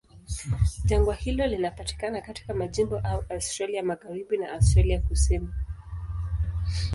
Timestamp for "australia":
3.29-3.83, 4.51-5.01